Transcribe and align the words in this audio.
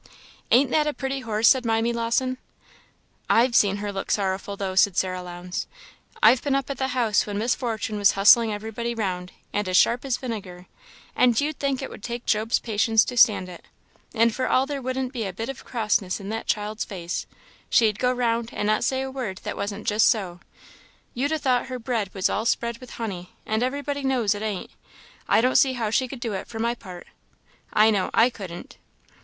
"Ain't 0.49 0.71
that 0.71 0.87
a 0.87 0.95
pretty 0.95 1.19
horse?" 1.19 1.47
said 1.47 1.63
Mimy 1.63 1.93
Lawson. 1.93 2.39
"I've 3.29 3.55
seen 3.55 3.75
her 3.77 3.93
look 3.93 4.09
sorrowful, 4.09 4.57
though," 4.57 4.73
said 4.73 4.97
Sarah 4.97 5.21
Lowndes; 5.21 5.67
"I've 6.23 6.41
been 6.41 6.55
up 6.55 6.71
at 6.71 6.79
the 6.79 6.87
house 6.97 7.27
when 7.27 7.37
Miss 7.37 7.53
Fortune 7.53 7.99
was 7.99 8.13
hustling 8.13 8.51
everybody 8.51 8.95
round, 8.95 9.31
and 9.53 9.69
as 9.69 9.77
sharp 9.77 10.03
as 10.03 10.17
vinegar, 10.17 10.65
and 11.15 11.39
you'd 11.39 11.59
think 11.59 11.83
it 11.83 11.91
would 11.91 12.01
take 12.01 12.25
Job's 12.25 12.57
patience 12.57 13.05
to 13.05 13.15
stand 13.15 13.47
it 13.47 13.65
and 14.15 14.33
for 14.33 14.47
all 14.47 14.65
there 14.65 14.81
wouldn't 14.81 15.13
be 15.13 15.23
a 15.23 15.31
bit 15.31 15.49
of 15.49 15.63
crossness 15.63 16.19
in 16.19 16.29
that 16.29 16.47
child's 16.47 16.83
face 16.83 17.27
she'd 17.69 17.99
go 17.99 18.11
round, 18.11 18.49
and 18.53 18.65
not 18.65 18.83
say 18.83 19.03
a 19.03 19.11
word 19.11 19.39
that 19.43 19.55
wasn't 19.55 19.85
just 19.85 20.07
so; 20.07 20.39
you'd 21.13 21.31
a 21.31 21.37
thought 21.37 21.67
her 21.67 21.77
bread 21.77 22.11
was 22.15 22.27
all 22.27 22.47
spread 22.47 22.79
with 22.79 22.93
honey, 22.93 23.33
and 23.45 23.61
everybody 23.61 24.01
knows 24.01 24.33
it 24.33 24.41
ain't. 24.41 24.71
I 25.29 25.41
don't 25.41 25.57
see 25.57 25.73
how 25.73 25.91
she 25.91 26.07
could 26.07 26.19
do 26.21 26.33
it, 26.33 26.47
for 26.47 26.57
my 26.57 26.73
part: 26.73 27.05
I 27.71 27.91
know 27.91 28.09
I 28.15 28.31
couldn't." 28.31 28.77